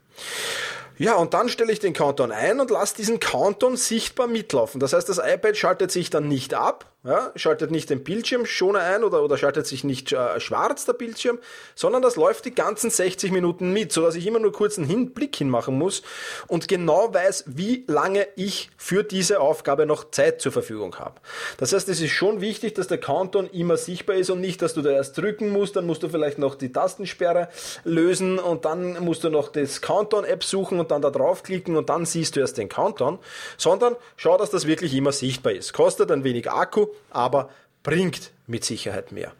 Ja, 1.00 1.16
und 1.16 1.34
dann 1.34 1.48
stelle 1.48 1.72
ich 1.72 1.80
den 1.80 1.94
Countdown 1.94 2.34
ein 2.34 2.60
und 2.60 2.72
lasse 2.72 2.98
diesen 2.98 3.22
Countdown 3.22 3.78
sichtbar 3.78 4.28
mitlaufen. 4.28 4.82
Das 4.82 4.92
heißt, 4.92 5.08
das 5.08 5.18
iPad 5.18 5.56
schaltet 5.56 5.92
sich 5.92 6.10
dann 6.10 6.28
nicht 6.28 6.54
ab, 6.54 6.92
ja, 7.06 7.32
schaltet 7.38 7.72
nicht 7.72 7.90
den 7.90 8.04
Bildschirm 8.04 8.46
schon 8.46 8.76
ein 8.76 9.06
oder, 9.06 9.24
oder 9.24 9.38
schaltet 9.38 9.66
sich 9.66 9.86
nicht 9.86 10.12
äh, 10.12 10.38
schwarz 10.42 10.84
der 10.84 10.92
Bildschirm, 10.92 11.40
sondern 11.74 12.02
das 12.02 12.18
läuft 12.18 12.44
die 12.44 12.54
ganzen 12.54 12.90
60 12.90 13.32
Minuten 13.32 13.72
mit, 13.72 13.94
so 13.94 14.02
dass 14.02 14.16
ich 14.16 14.28
immer 14.28 14.40
nur 14.40 14.52
kurz 14.52 14.78
einen 14.78 14.88
Hinblick 14.88 15.38
hinmachen 15.38 15.78
muss 15.78 16.02
und 16.48 16.68
genau 16.68 17.14
weiß, 17.14 17.46
wie 17.48 17.86
lange 17.88 18.28
ich 18.36 18.70
für 18.76 19.06
diese 19.06 19.40
Aufgabe 19.40 19.86
noch 19.86 20.12
Zeit 20.12 20.42
zur 20.42 20.52
Verfügung 20.52 21.00
habe. 21.00 21.22
Das 21.56 21.72
heißt, 21.72 21.88
es 21.88 22.02
ist 22.02 22.12
schon 22.12 22.42
wichtig, 22.42 22.74
dass 22.74 22.88
der 22.88 22.98
Countdown 22.98 23.50
immer 23.52 23.78
sichtbar 23.78 24.18
ist 24.18 24.30
und 24.30 24.42
nicht, 24.42 24.62
dass 24.62 24.74
du 24.74 24.82
da 24.82 24.90
erst 24.90 25.18
drücken 25.18 25.52
musst, 25.52 25.78
dann 25.78 25.88
musst 25.88 26.04
du 26.04 26.10
vielleicht 26.10 26.38
noch 26.38 26.56
die 26.56 26.74
Tastensperre 26.74 27.48
lösen 27.86 28.40
und 28.40 28.66
dann 28.66 29.02
musst 29.06 29.24
du 29.24 29.30
noch 29.30 29.48
das 29.48 29.80
Countdown-App 29.80 30.44
suchen 30.44 30.82
und 30.82 30.89
dann 30.92 31.02
da 31.02 31.10
draufklicken 31.10 31.76
und 31.78 31.90
dann 31.90 32.06
siehst 32.06 32.36
du 32.36 32.40
erst 32.40 32.58
den 32.58 32.70
Countdown, 32.70 33.20
sondern 33.58 33.96
schau, 34.18 34.38
dass 34.38 34.50
das 34.50 34.68
wirklich 34.68 34.94
immer 34.94 35.12
sichtbar 35.12 35.54
ist. 35.54 35.74
Kostet 35.74 36.12
ein 36.12 36.24
wenig 36.24 36.50
Akku, 36.50 36.88
aber 37.10 37.50
bringt 37.84 38.32
mit 38.48 38.66
Sicherheit 38.66 39.12
mehr. 39.12 39.34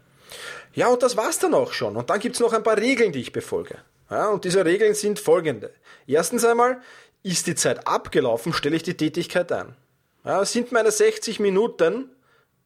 Ja, 0.74 0.88
und 0.88 1.02
das 1.02 1.16
war's 1.16 1.38
dann 1.38 1.54
auch 1.54 1.72
schon. 1.72 1.96
Und 1.96 2.10
dann 2.10 2.20
gibt's 2.20 2.40
noch 2.40 2.52
ein 2.52 2.62
paar 2.62 2.76
Regeln, 2.76 3.12
die 3.12 3.20
ich 3.20 3.32
befolge. 3.32 3.78
Ja, 4.10 4.28
und 4.28 4.44
diese 4.44 4.64
Regeln 4.64 4.94
sind 4.94 5.18
folgende. 5.18 5.72
Erstens 6.06 6.44
einmal, 6.44 6.80
ist 7.22 7.46
die 7.46 7.54
Zeit 7.54 7.86
abgelaufen, 7.86 8.52
stelle 8.52 8.76
ich 8.76 8.82
die 8.82 8.96
Tätigkeit 8.96 9.52
ein. 9.52 9.76
Ja, 10.24 10.44
sind 10.44 10.72
meine 10.72 10.90
60 10.90 11.40
Minuten 11.40 12.10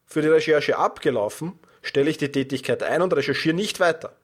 für 0.06 0.22
die 0.22 0.28
Recherche 0.28 0.78
abgelaufen, 0.78 1.58
stelle 1.82 2.10
ich 2.10 2.18
die 2.18 2.30
Tätigkeit 2.30 2.82
ein 2.82 3.02
und 3.02 3.14
recherchiere 3.14 3.54
nicht 3.54 3.80
weiter. 3.80 4.16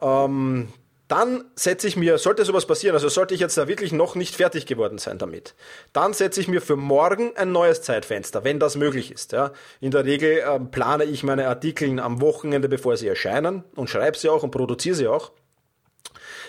Ähm, 0.00 0.72
dann 1.14 1.44
setze 1.54 1.86
ich 1.86 1.96
mir, 1.96 2.18
sollte 2.18 2.44
sowas 2.44 2.66
passieren, 2.66 2.96
also 2.96 3.08
sollte 3.08 3.34
ich 3.34 3.40
jetzt 3.40 3.56
da 3.56 3.68
wirklich 3.68 3.92
noch 3.92 4.16
nicht 4.16 4.34
fertig 4.34 4.66
geworden 4.66 4.98
sein 4.98 5.16
damit, 5.16 5.54
dann 5.92 6.12
setze 6.12 6.40
ich 6.40 6.48
mir 6.48 6.60
für 6.60 6.74
morgen 6.74 7.36
ein 7.36 7.52
neues 7.52 7.82
Zeitfenster, 7.82 8.42
wenn 8.42 8.58
das 8.58 8.74
möglich 8.74 9.12
ist. 9.12 9.30
Ja. 9.30 9.52
In 9.80 9.92
der 9.92 10.04
Regel 10.04 10.38
äh, 10.38 10.58
plane 10.58 11.04
ich 11.04 11.22
meine 11.22 11.46
Artikel 11.46 12.00
am 12.00 12.20
Wochenende, 12.20 12.68
bevor 12.68 12.96
sie 12.96 13.06
erscheinen 13.06 13.62
und 13.76 13.88
schreibe 13.88 14.18
sie 14.18 14.28
auch 14.28 14.42
und 14.42 14.50
produziere 14.50 14.96
sie 14.96 15.06
auch. 15.06 15.30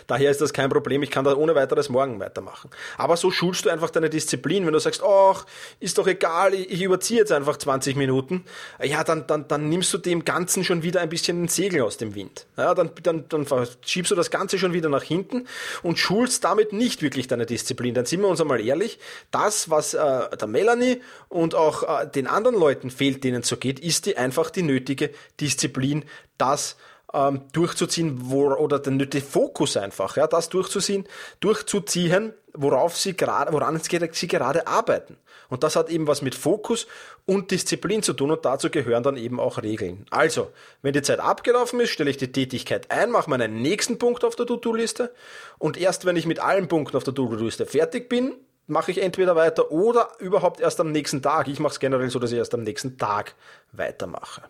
Daher 0.08 0.32
ist 0.32 0.42
das 0.42 0.54
kein 0.54 0.70
Problem, 0.70 1.04
ich 1.04 1.12
kann 1.12 1.26
da 1.26 1.36
ohne 1.36 1.56
weiteres 1.56 1.90
morgen 1.90 2.20
weitermachen. 2.20 2.70
Aber 2.98 3.18
so 3.18 3.32
schulst 3.32 3.66
du 3.66 3.70
einfach 3.70 3.90
deine 3.90 4.10
Disziplin. 4.10 4.66
Wenn 4.66 4.74
du 4.74 4.80
sagst, 4.80 5.04
ach, 5.04 5.46
ist 5.80 5.98
doch 5.98 6.08
egal, 6.08 6.54
ich 6.54 6.82
überziehe 6.82 7.20
jetzt 7.20 7.32
einfach 7.32 7.58
20 7.58 7.96
Minuten, 7.96 8.46
ja, 8.84 9.04
dann, 9.04 9.28
dann, 9.28 9.48
dann 9.48 9.70
nimmst 9.70 9.94
du 9.94 9.98
dem 9.98 10.26
Ganzen 10.26 10.64
schon 10.64 10.84
wieder 10.84 11.02
ein 11.02 11.10
bisschen 11.10 11.42
den 11.42 11.48
Segel 11.48 11.82
aus 11.82 11.98
dem 11.98 12.16
Wind. 12.16 12.46
Ja, 12.58 12.74
dann, 12.74 12.92
dann, 13.04 13.28
dann 13.30 13.48
schiebst 13.82 14.12
du 14.12 14.16
das 14.16 14.32
Ganze 14.32 14.58
schon 14.58 14.74
wieder 14.74 14.90
nach 14.90 15.04
hinten 15.04 15.48
und 15.84 15.98
schulst 16.00 16.44
damit 16.44 16.74
nicht 16.74 17.02
wirklich 17.02 17.28
deine 17.28 17.46
Disziplin. 17.46 17.94
Dann 17.94 18.06
sind 18.06 18.22
wir 18.22 18.28
uns 18.28 18.42
einmal 18.42 18.60
ehrlich, 18.60 19.00
das, 19.32 19.70
was 19.70 19.94
äh, 19.94 20.38
der 20.38 20.48
Melanie 20.48 21.02
und 21.30 21.56
auch 21.56 21.84
äh, 21.84 22.08
den 22.08 22.28
anderen 22.28 22.58
Leuten 22.58 22.90
fehlt, 22.90 23.24
denen 23.24 23.42
es 23.42 23.48
so 23.48 23.58
geht, 23.58 23.80
ist 23.80 24.06
die 24.06 24.18
einfach 24.18 24.50
die 24.50 24.64
nötige 24.64 25.12
Disziplin, 25.40 26.06
das 26.38 26.76
ähm, 27.16 27.42
durchzuziehen, 27.54 28.18
wo, 28.30 28.54
oder 28.54 28.80
den 28.80 28.98
nötigen 28.98 29.26
Fokus 29.26 29.78
einfach, 29.78 30.18
ja, 30.18 30.28
das 30.28 30.50
durchzuziehen, 30.50 31.08
durchzuziehen, 31.40 32.34
worauf 32.54 32.98
sie 32.98 33.16
gerade, 33.16 33.54
woran 33.54 33.80
sie 33.80 34.28
gerade 34.28 34.68
arbeiten. 34.68 35.18
Und 35.50 35.64
das 35.64 35.76
hat 35.76 35.90
eben 35.90 36.08
was 36.08 36.22
mit 36.22 36.36
Fokus 36.36 36.88
und 37.26 37.52
Disziplin 37.52 38.04
zu 38.04 38.14
tun 38.14 38.32
und 38.32 38.44
dazu 38.46 38.70
gehören 38.70 39.04
dann 39.04 39.18
eben 39.18 39.40
auch 39.40 39.62
Regeln. 39.62 40.06
Also, 40.10 40.52
wenn 40.82 40.94
die 40.94 41.02
Zeit 41.02 41.20
abgelaufen 41.20 41.80
ist, 41.80 41.92
stelle 41.92 42.10
ich 42.10 42.18
die 42.18 42.32
Tätigkeit 42.32 42.92
ein, 42.92 43.12
mache 43.12 43.30
meinen 43.30 43.62
nächsten 43.62 43.98
Punkt 43.98 44.24
auf 44.24 44.36
der 44.36 44.46
To-Do-Liste 44.46 45.14
und 45.58 45.78
erst 45.78 46.06
wenn 46.06 46.16
ich 46.16 46.26
mit 46.26 46.40
allen 46.40 46.68
Punkten 46.68 46.98
auf 46.98 47.04
der 47.04 47.14
To-Do-Liste 47.14 47.66
fertig 47.66 48.10
bin, 48.10 48.34
mache 48.68 48.92
ich 48.92 49.02
entweder 49.02 49.36
weiter 49.36 49.72
oder 49.72 50.10
überhaupt 50.20 50.60
erst 50.60 50.80
am 50.80 50.92
nächsten 50.92 51.22
Tag. 51.22 51.48
Ich 51.48 51.60
mache 51.60 51.74
es 51.74 51.80
generell 51.80 52.10
so, 52.10 52.20
dass 52.20 52.32
ich 52.32 52.38
erst 52.38 52.56
am 52.56 52.64
nächsten 52.64 52.98
Tag 52.98 53.36
weitermache. 53.72 54.42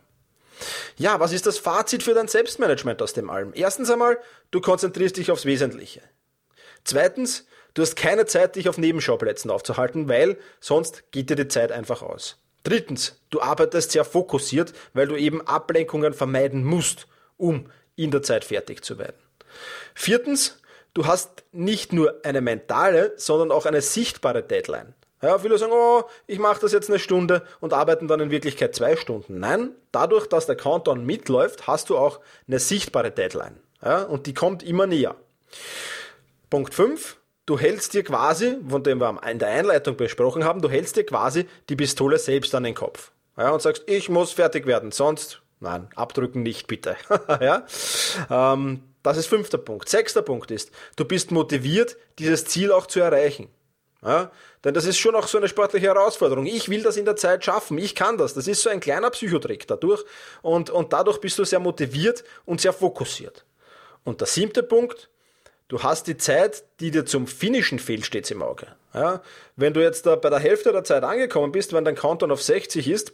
Ja, 0.98 1.20
was 1.20 1.34
ist 1.34 1.46
das 1.46 1.58
Fazit 1.58 2.04
für 2.04 2.14
dein 2.14 2.28
Selbstmanagement 2.28 3.02
aus 3.02 3.14
dem 3.14 3.30
allem? 3.30 3.52
Erstens 3.56 3.90
einmal, 3.90 4.20
du 4.52 4.62
konzentrierst 4.62 5.18
dich 5.18 5.32
aufs 5.32 5.46
Wesentliche. 5.46 6.02
Zweitens, 6.84 7.46
Du 7.76 7.82
hast 7.82 7.98
keine 7.98 8.26
Zeit, 8.26 8.56
dich 8.56 8.70
auf 8.70 8.78
Nebenschauplätzen 8.78 9.52
aufzuhalten, 9.52 10.08
weil 10.08 10.38
sonst 10.62 11.12
geht 11.12 11.30
dir 11.30 11.36
die 11.36 11.50
Zeit 11.50 11.74
einfach 11.74 12.02
aus. 12.02 12.38
Drittens, 12.64 13.22
du 13.30 13.42
arbeitest 13.42 13.92
sehr 13.92 14.06
fokussiert, 14.06 14.74
weil 14.94 15.08
du 15.08 15.18
eben 15.18 15.46
Ablenkungen 15.46 16.14
vermeiden 16.14 16.64
musst, 16.64 17.06
um 17.36 17.70
in 17.98 18.12
der 18.12 18.24
Zeit 18.24 18.46
fertig 18.46 18.84
zu 18.84 18.98
werden. 18.98 19.18
Viertens, 19.94 20.58
du 20.94 21.06
hast 21.06 21.44
nicht 21.52 21.92
nur 21.92 22.22
eine 22.24 22.40
mentale, 22.40 23.14
sondern 23.18 23.52
auch 23.52 23.66
eine 23.66 23.82
sichtbare 23.82 24.42
Deadline. 24.42 24.96
Ja, 25.26 25.40
viele 25.40 25.58
sagen, 25.58 25.72
oh, 25.74 26.04
ich 26.28 26.38
mache 26.38 26.62
das 26.62 26.72
jetzt 26.72 26.90
eine 26.90 27.00
Stunde 27.00 27.42
und 27.60 27.74
arbeiten 27.74 28.08
dann 28.08 28.20
in 28.20 28.30
Wirklichkeit 28.30 28.76
zwei 28.76 28.96
Stunden. 28.96 29.40
Nein, 29.40 29.72
dadurch, 29.92 30.28
dass 30.28 30.46
der 30.46 30.56
Countdown 30.56 31.04
mitläuft, 31.04 31.66
hast 31.66 31.90
du 31.90 31.98
auch 31.98 32.20
eine 32.48 32.60
sichtbare 32.60 33.10
Deadline. 33.10 33.60
Ja, 33.84 34.04
und 34.04 34.28
die 34.28 34.36
kommt 34.36 34.62
immer 34.62 34.86
näher. 34.86 35.16
Punkt 36.52 36.76
5. 36.76 37.18
Du 37.48 37.58
hältst 37.60 37.94
dir 37.94 38.04
quasi, 38.04 38.58
von 38.68 38.84
dem 38.84 39.00
wir 39.00 39.20
in 39.28 39.40
der 39.40 39.50
Einleitung 39.50 39.98
besprochen 39.98 40.44
haben, 40.44 40.62
du 40.62 40.70
hältst 40.70 40.96
dir 40.96 41.06
quasi 41.06 41.48
die 41.70 41.76
Pistole 41.76 42.20
selbst 42.20 42.54
an 42.54 42.64
den 42.64 42.76
Kopf. 42.76 43.12
Ja, 43.38 43.50
und 43.50 43.62
sagst, 43.62 43.84
ich 43.88 44.10
muss 44.10 44.32
fertig 44.32 44.68
werden, 44.68 44.92
sonst, 44.92 45.42
nein, 45.60 45.88
abdrücken 45.96 46.44
nicht 46.44 46.68
bitte. 46.68 46.96
ja, 47.42 47.66
ähm, 48.30 48.84
das 49.02 49.18
ist 49.18 49.28
fünfter 49.28 49.58
Punkt. 49.58 49.90
Sechster 49.90 50.22
Punkt 50.22 50.52
ist, 50.52 50.72
du 50.96 51.06
bist 51.06 51.32
motiviert, 51.32 51.98
dieses 52.18 52.46
Ziel 52.46 52.72
auch 52.72 52.88
zu 52.88 53.00
erreichen. 53.00 53.50
Ja, 54.06 54.32
denn 54.64 54.76
das 54.76 54.86
ist 54.86 55.00
schon 55.00 55.16
auch 55.16 55.28
so 55.28 55.40
eine 55.40 55.48
sportliche 55.48 55.88
Herausforderung. 55.88 56.46
Ich 56.46 56.70
will 56.70 56.84
das 56.84 56.96
in 56.96 57.06
der 57.06 57.16
Zeit 57.16 57.44
schaffen. 57.44 57.80
Ich 57.80 57.96
kann 57.96 58.20
das. 58.20 58.36
Das 58.36 58.48
ist 58.48 58.62
so 58.62 58.70
ein 58.70 58.80
kleiner 58.80 59.10
Psychotrick 59.10 59.66
dadurch. 59.68 60.04
Und, 60.44 60.70
und 60.70 60.94
dadurch 60.94 61.20
bist 61.20 61.40
du 61.40 61.44
sehr 61.44 61.60
motiviert 61.60 62.24
und 62.46 62.62
sehr 62.62 62.72
fokussiert. 62.72 63.46
Und 64.04 64.22
der 64.22 64.28
siebte 64.28 64.62
Punkt, 64.62 65.10
du 65.70 65.82
hast 65.82 66.06
die 66.06 66.18
Zeit, 66.18 66.66
die 66.80 66.92
dir 66.92 67.08
zum 67.08 67.26
Finischen 67.26 67.80
fehlt, 67.80 68.06
stets 68.06 68.30
im 68.30 68.44
Auge. 68.44 68.68
Ja, 68.94 69.24
wenn 69.56 69.74
du 69.74 69.82
jetzt 69.82 70.06
da 70.06 70.16
bei 70.16 70.30
der 70.30 70.40
Hälfte 70.40 70.72
der 70.72 70.84
Zeit 70.84 71.04
angekommen 71.04 71.52
bist, 71.52 71.74
wenn 71.74 71.84
dein 71.84 71.96
Countdown 71.96 72.32
auf 72.32 72.44
60 72.44 72.88
ist, 72.88 73.12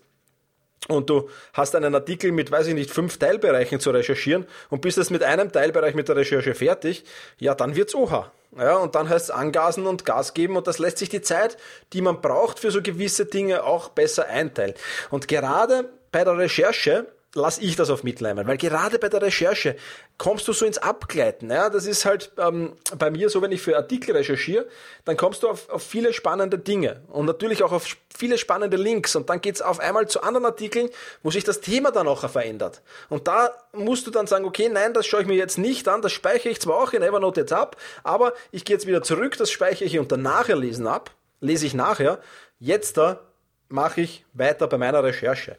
und 0.87 1.09
du 1.09 1.29
hast 1.53 1.75
einen 1.75 1.93
Artikel 1.93 2.31
mit, 2.31 2.51
weiß 2.51 2.67
ich 2.67 2.73
nicht, 2.73 2.91
fünf 2.91 3.17
Teilbereichen 3.17 3.79
zu 3.79 3.91
recherchieren 3.91 4.45
und 4.69 4.81
bist 4.81 4.97
jetzt 4.97 5.11
mit 5.11 5.23
einem 5.23 5.51
Teilbereich 5.51 5.95
mit 5.95 6.07
der 6.07 6.15
Recherche 6.15 6.55
fertig, 6.55 7.03
ja, 7.37 7.55
dann 7.55 7.75
wird's 7.75 7.95
oha. 7.95 8.31
Ja, 8.57 8.75
und 8.77 8.95
dann 8.95 9.07
heißt 9.07 9.25
es 9.25 9.31
angasen 9.31 9.87
und 9.87 10.03
Gas 10.03 10.33
geben 10.33 10.57
und 10.57 10.67
das 10.67 10.77
lässt 10.77 10.97
sich 10.97 11.07
die 11.07 11.21
Zeit, 11.21 11.55
die 11.93 12.01
man 12.01 12.19
braucht 12.19 12.59
für 12.59 12.69
so 12.69 12.81
gewisse 12.81 13.25
Dinge 13.25 13.63
auch 13.63 13.89
besser 13.89 14.27
einteilen. 14.27 14.73
Und 15.09 15.29
gerade 15.29 15.89
bei 16.11 16.25
der 16.25 16.37
Recherche 16.37 17.05
lass 17.33 17.59
ich 17.59 17.75
das 17.75 17.89
auf 17.89 18.03
mitleimen, 18.03 18.47
weil 18.47 18.57
gerade 18.57 18.99
bei 18.99 19.07
der 19.07 19.21
Recherche 19.21 19.75
kommst 20.17 20.47
du 20.47 20.53
so 20.53 20.65
ins 20.65 20.77
Abgleiten. 20.77 21.49
Ja? 21.49 21.69
Das 21.69 21.85
ist 21.85 22.05
halt 22.05 22.31
ähm, 22.37 22.73
bei 22.97 23.09
mir 23.09 23.29
so, 23.29 23.41
wenn 23.41 23.51
ich 23.51 23.61
für 23.61 23.77
Artikel 23.77 24.15
recherchiere, 24.15 24.67
dann 25.05 25.15
kommst 25.15 25.43
du 25.43 25.49
auf, 25.49 25.69
auf 25.69 25.83
viele 25.83 26.13
spannende 26.13 26.57
Dinge 26.57 27.01
und 27.07 27.25
natürlich 27.25 27.63
auch 27.63 27.71
auf 27.71 27.85
viele 28.13 28.37
spannende 28.37 28.77
Links 28.77 29.15
und 29.15 29.29
dann 29.29 29.39
geht's 29.39 29.61
auf 29.61 29.79
einmal 29.79 30.07
zu 30.07 30.21
anderen 30.21 30.45
Artikeln, 30.45 30.89
wo 31.23 31.31
sich 31.31 31.43
das 31.43 31.61
Thema 31.61 31.91
dann 31.91 32.07
auch 32.07 32.29
verändert. 32.29 32.81
Und 33.09 33.27
da 33.27 33.51
musst 33.71 34.05
du 34.07 34.11
dann 34.11 34.27
sagen, 34.27 34.45
okay, 34.45 34.69
nein, 34.69 34.93
das 34.93 35.05
schaue 35.05 35.21
ich 35.21 35.27
mir 35.27 35.35
jetzt 35.35 35.57
nicht 35.57 35.87
an, 35.87 36.01
das 36.01 36.11
speichere 36.11 36.51
ich 36.51 36.59
zwar 36.59 36.77
auch 36.77 36.91
in 36.93 37.01
Evernote 37.01 37.41
jetzt 37.41 37.53
ab, 37.53 37.77
aber 38.03 38.33
ich 38.51 38.65
gehe 38.65 38.75
jetzt 38.75 38.87
wieder 38.87 39.03
zurück, 39.03 39.37
das 39.37 39.51
speichere 39.51 39.85
ich 39.85 39.97
unter 39.97 40.17
Nachherlesen 40.17 40.85
ab, 40.85 41.11
lese 41.39 41.65
ich 41.65 41.73
nachher, 41.73 42.19
jetzt 42.59 42.97
da 42.97 43.30
mache 43.71 44.01
ich 44.01 44.25
weiter 44.33 44.67
bei 44.67 44.77
meiner 44.77 45.03
Recherche. 45.03 45.55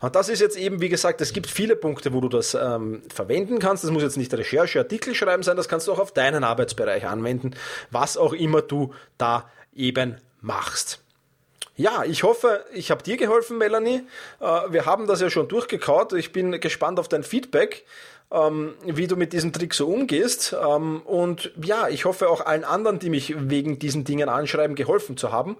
Und 0.00 0.14
das 0.14 0.28
ist 0.28 0.40
jetzt 0.40 0.56
eben, 0.56 0.80
wie 0.80 0.88
gesagt, 0.88 1.20
es 1.20 1.32
gibt 1.32 1.48
viele 1.48 1.76
Punkte, 1.76 2.12
wo 2.12 2.20
du 2.20 2.28
das 2.28 2.54
ähm, 2.54 3.02
verwenden 3.12 3.58
kannst. 3.58 3.84
Das 3.84 3.90
muss 3.90 4.02
jetzt 4.02 4.16
nicht 4.16 4.32
Recherche, 4.34 4.80
Artikel 4.80 5.14
schreiben 5.14 5.42
sein, 5.42 5.56
das 5.56 5.68
kannst 5.68 5.88
du 5.88 5.92
auch 5.92 5.98
auf 5.98 6.12
deinen 6.12 6.44
Arbeitsbereich 6.44 7.06
anwenden, 7.06 7.54
was 7.90 8.16
auch 8.16 8.32
immer 8.32 8.62
du 8.62 8.94
da 9.18 9.50
eben 9.74 10.18
machst. 10.40 11.00
Ja, 11.76 12.04
ich 12.04 12.22
hoffe, 12.22 12.64
ich 12.72 12.92
habe 12.92 13.02
dir 13.02 13.16
geholfen, 13.16 13.58
Melanie. 13.58 14.02
Äh, 14.38 14.44
wir 14.70 14.86
haben 14.86 15.08
das 15.08 15.20
ja 15.20 15.28
schon 15.28 15.48
durchgekaut. 15.48 16.12
Ich 16.12 16.30
bin 16.30 16.60
gespannt 16.60 17.00
auf 17.00 17.08
dein 17.08 17.24
Feedback 17.24 17.84
ähm, 18.30 18.74
wie 18.84 19.06
du 19.06 19.16
mit 19.16 19.32
diesem 19.32 19.52
Trick 19.52 19.74
so 19.74 19.88
umgehst. 19.88 20.56
Ähm, 20.60 21.02
und 21.02 21.52
ja, 21.62 21.88
ich 21.88 22.04
hoffe 22.04 22.28
auch 22.28 22.44
allen 22.44 22.64
anderen, 22.64 22.98
die 22.98 23.10
mich 23.10 23.34
wegen 23.48 23.78
diesen 23.78 24.04
Dingen 24.04 24.28
anschreiben, 24.28 24.74
geholfen 24.74 25.16
zu 25.16 25.30
haben. 25.32 25.56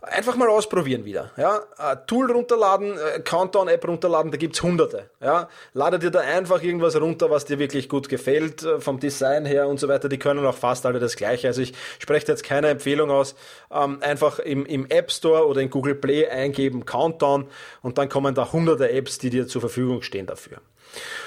Einfach 0.00 0.36
mal 0.36 0.48
ausprobieren 0.48 1.04
wieder. 1.04 1.30
Ja? 1.36 1.60
Äh, 1.78 1.96
Tool 2.06 2.30
runterladen, 2.30 2.96
äh, 2.96 3.20
Countdown-App 3.20 3.86
runterladen, 3.86 4.30
da 4.30 4.36
gibt's 4.36 4.62
hunderte. 4.62 5.10
Ja? 5.20 5.48
Lade 5.74 5.98
dir 5.98 6.10
da 6.10 6.20
einfach 6.20 6.62
irgendwas 6.62 7.00
runter, 7.00 7.30
was 7.30 7.44
dir 7.44 7.58
wirklich 7.58 7.88
gut 7.88 8.08
gefällt, 8.08 8.62
äh, 8.62 8.80
vom 8.80 8.98
Design 8.98 9.44
her 9.44 9.68
und 9.68 9.78
so 9.78 9.88
weiter. 9.88 10.08
Die 10.08 10.18
können 10.18 10.44
auch 10.44 10.56
fast 10.56 10.86
alle 10.86 10.98
das 10.98 11.16
gleiche. 11.16 11.48
Also 11.48 11.62
ich 11.62 11.74
spreche 11.98 12.26
jetzt 12.28 12.42
keine 12.42 12.68
Empfehlung 12.68 13.10
aus. 13.10 13.34
Ähm, 13.70 13.98
einfach 14.00 14.38
im, 14.38 14.66
im 14.66 14.86
App 14.88 15.12
Store 15.12 15.46
oder 15.46 15.60
in 15.60 15.70
Google 15.70 15.94
Play 15.94 16.28
eingeben 16.28 16.84
Countdown 16.84 17.48
und 17.82 17.98
dann 17.98 18.08
kommen 18.08 18.34
da 18.34 18.52
hunderte 18.52 18.90
Apps, 18.90 19.18
die 19.18 19.30
dir 19.30 19.46
zur 19.46 19.60
Verfügung 19.60 20.02
stehen 20.02 20.26
dafür. 20.26 20.58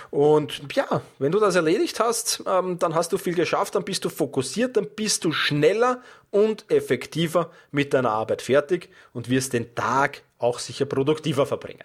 Und 0.09 0.61
ja, 0.73 1.01
wenn 1.19 1.31
du 1.31 1.39
das 1.39 1.55
erledigt 1.55 1.99
hast, 1.99 2.43
ähm, 2.47 2.79
dann 2.79 2.95
hast 2.95 3.13
du 3.13 3.17
viel 3.17 3.35
geschafft, 3.35 3.75
dann 3.75 3.83
bist 3.83 4.03
du 4.05 4.09
fokussiert, 4.09 4.75
dann 4.77 4.87
bist 4.89 5.23
du 5.23 5.31
schneller 5.31 6.01
und 6.31 6.69
effektiver 6.69 7.51
mit 7.71 7.93
deiner 7.93 8.11
Arbeit 8.11 8.41
fertig 8.41 8.89
und 9.13 9.29
wirst 9.29 9.53
den 9.53 9.73
Tag 9.75 10.23
auch 10.37 10.59
sicher 10.59 10.85
produktiver 10.85 11.45
verbringen. 11.45 11.83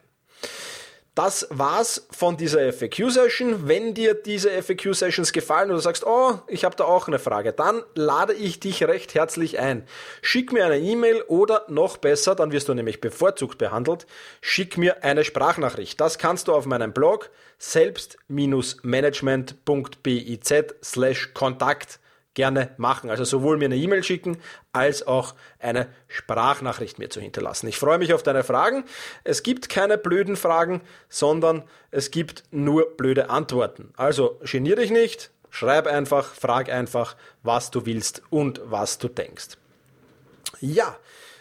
Das 1.16 1.48
war's 1.50 2.06
von 2.10 2.36
dieser 2.36 2.72
FAQ-Session. 2.74 3.66
Wenn 3.66 3.94
dir 3.94 4.12
diese 4.12 4.50
FAQ-Sessions 4.50 5.32
gefallen 5.32 5.70
oder 5.70 5.80
sagst, 5.80 6.04
oh, 6.06 6.40
ich 6.46 6.62
habe 6.62 6.76
da 6.76 6.84
auch 6.84 7.08
eine 7.08 7.18
Frage, 7.18 7.54
dann 7.54 7.82
lade 7.94 8.34
ich 8.34 8.60
dich 8.60 8.84
recht 8.84 9.14
herzlich 9.14 9.58
ein. 9.58 9.86
Schick 10.20 10.52
mir 10.52 10.66
eine 10.66 10.78
E-Mail 10.78 11.22
oder 11.22 11.64
noch 11.68 11.96
besser, 11.96 12.34
dann 12.34 12.52
wirst 12.52 12.68
du 12.68 12.74
nämlich 12.74 13.00
bevorzugt 13.00 13.56
behandelt, 13.56 14.06
schick 14.42 14.76
mir 14.76 15.04
eine 15.04 15.24
Sprachnachricht. 15.24 15.98
Das 16.02 16.18
kannst 16.18 16.48
du 16.48 16.54
auf 16.54 16.66
meinem 16.66 16.92
Blog 16.92 17.30
selbst-management.biz 17.56 20.54
slash 20.84 21.32
Kontakt 21.32 21.98
gerne 22.36 22.70
machen. 22.76 23.10
Also 23.10 23.24
sowohl 23.24 23.56
mir 23.56 23.64
eine 23.64 23.76
E-Mail 23.76 24.04
schicken, 24.04 24.38
als 24.72 25.04
auch 25.04 25.34
eine 25.58 25.88
Sprachnachricht 26.06 27.00
mir 27.00 27.10
zu 27.10 27.20
hinterlassen. 27.20 27.66
Ich 27.66 27.78
freue 27.78 27.98
mich 27.98 28.14
auf 28.14 28.22
deine 28.22 28.44
Fragen. 28.44 28.84
Es 29.24 29.42
gibt 29.42 29.68
keine 29.68 29.98
blöden 29.98 30.36
Fragen, 30.36 30.82
sondern 31.08 31.64
es 31.90 32.12
gibt 32.12 32.44
nur 32.52 32.96
blöde 32.96 33.30
Antworten. 33.30 33.92
Also 33.96 34.38
genier 34.44 34.76
dich 34.76 34.92
nicht, 34.92 35.32
schreib 35.50 35.88
einfach, 35.88 36.32
frag 36.34 36.70
einfach, 36.70 37.16
was 37.42 37.72
du 37.72 37.86
willst 37.86 38.22
und 38.30 38.60
was 38.64 38.98
du 38.98 39.08
denkst. 39.08 39.56
Ja, 40.60 40.96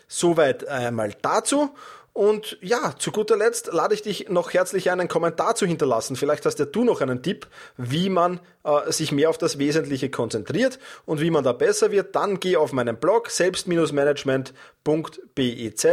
soweit 0.08 0.68
einmal 0.68 1.14
dazu. 1.22 1.75
Und 2.15 2.57
ja, 2.62 2.95
zu 2.98 3.12
guter 3.12 3.36
Letzt 3.36 3.74
lade 3.74 3.93
ich 3.93 4.01
dich 4.01 4.29
noch 4.29 4.53
herzlich 4.53 4.89
ein, 4.89 5.01
einen 5.01 5.10
Kommentar 5.10 5.55
zu 5.55 5.65
hinterlassen. 5.65 6.15
Vielleicht 6.15 6.45
hast 6.45 6.60
ja 6.60 6.65
du 6.65 6.86
noch 6.86 7.01
einen 7.01 7.22
Tipp, 7.22 7.45
wie 7.75 8.07
man 8.07 8.39
äh, 8.63 8.89
sich 8.89 9.12
mehr 9.12 9.29
auf 9.29 9.38
das 9.38 9.60
Wesentliche 9.60 10.10
konzentriert 10.10 10.79
und 11.05 11.19
wie 11.19 11.29
man 11.29 11.43
da 11.43 11.51
besser 11.51 11.91
wird. 11.91 12.15
Dann 12.15 12.39
geh 12.39 12.55
auf 12.55 12.72
meinen 12.72 12.95
Blog 12.95 13.29
selbst-management.biz 13.29 15.88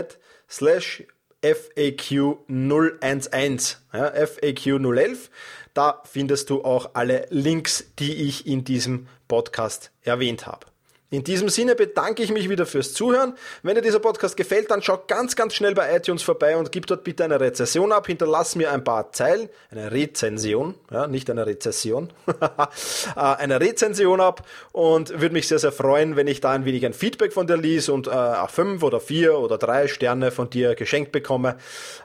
slash 0.49 1.03
FAQ 1.43 2.37
011, 2.49 3.81
ja, 3.93 4.13
FAQ 4.13 4.79
011. 4.79 5.29
Da 5.75 6.05
findest 6.05 6.51
du 6.51 6.63
auch 6.63 6.91
alle 6.95 7.27
Links, 7.31 7.87
die 7.99 8.29
ich 8.29 8.47
in 8.47 8.63
diesem 8.63 9.09
Podcast 9.27 9.91
erwähnt 10.03 10.47
habe. 10.47 10.72
In 11.13 11.25
diesem 11.25 11.51
Sinne 11.51 11.75
bedanke 11.75 12.23
ich 12.23 12.33
mich 12.33 12.49
wieder 12.49 12.65
fürs 12.65 12.95
Zuhören. 12.95 13.35
Wenn 13.63 13.75
dir 13.75 13.83
dieser 13.83 13.99
Podcast 13.99 14.35
gefällt, 14.35 14.71
dann 14.71 14.81
schau 14.81 15.05
ganz, 15.07 15.37
ganz 15.37 15.53
schnell 15.53 15.75
bei 15.75 15.95
iTunes 15.95 16.23
vorbei 16.23 16.57
und 16.57 16.73
gib 16.73 16.87
dort 16.87 17.05
bitte 17.05 17.23
eine 17.23 17.39
Rezession 17.39 17.93
ab. 17.93 18.07
Hinterlass 18.07 18.57
mir 18.57 18.73
ein 18.73 18.83
paar 18.83 19.13
Zeilen, 19.13 19.51
eine 19.71 19.93
Rezension, 19.93 20.75
ja, 20.91 21.07
nicht 21.07 21.29
eine 21.29 21.45
Rezession, 21.45 22.11
äh, 22.41 23.21
eine 23.21 23.61
Rezension 23.61 24.23
ab 24.23 24.47
und 24.73 25.11
würde 25.11 25.35
mich 25.35 25.49
sehr, 25.49 25.59
sehr 25.59 25.71
freuen, 25.71 26.17
wenn 26.17 26.29
ich 26.29 26.41
da 26.41 26.53
ein 26.53 26.65
wenig 26.65 26.87
ein 26.87 26.95
Feedback 26.95 27.35
von 27.35 27.47
dir 27.47 27.59
lies 27.59 27.91
und 27.91 28.07
äh, 28.07 28.49
fünf 28.49 28.83
oder 28.83 28.99
vier 28.99 29.39
oder 29.39 29.59
drei 29.59 29.89
Sterne 29.89 30.31
von 30.31 30.49
dir 30.49 30.75
geschenkt 30.75 31.13
bekomme. 31.13 31.59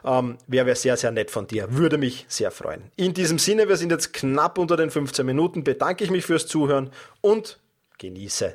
Ähm, 0.04 0.36
Wäre 0.48 0.66
wär 0.66 0.76
sehr, 0.76 0.98
sehr 0.98 1.12
nett 1.12 1.30
von 1.30 1.46
dir. 1.46 1.68
Würde 1.70 1.96
mich 1.96 2.26
sehr 2.28 2.50
freuen. 2.50 2.82
In 2.96 3.14
diesem 3.14 3.38
Sinne, 3.38 3.70
wir 3.70 3.78
sind 3.78 3.90
jetzt 3.90 4.12
knapp 4.12 4.58
unter 4.58 4.76
den 4.76 4.90
15 4.90 5.24
Minuten. 5.24 5.64
Bedanke 5.64 6.04
ich 6.04 6.10
mich 6.10 6.26
fürs 6.26 6.46
Zuhören 6.46 6.90
und 7.22 7.58
genieße 7.96 8.54